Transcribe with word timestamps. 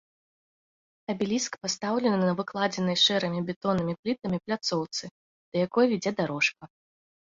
Абеліск 1.13 1.51
пастаўлены 1.65 2.17
на 2.25 2.33
выкладзенай 2.41 2.97
шэрымі 3.05 3.39
бетоннымі 3.53 3.93
плітамі 4.01 4.37
пляцоўцы, 4.49 5.03
да 5.49 5.55
якой 5.69 5.85
вядзе 5.97 6.11
дарожка. 6.23 6.63